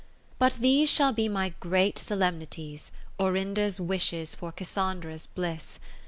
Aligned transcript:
II 0.01 0.35
But 0.39 0.53
these 0.53 0.89
shall 0.89 1.13
be 1.13 1.29
my 1.29 1.49
great 1.59 1.99
Solem 1.99 2.39
nities, 2.39 2.89
Orinda's 3.19 3.79
wishes 3.79 4.33
for 4.33 4.51
Cassandra's 4.51 5.27
bliss. 5.27 5.77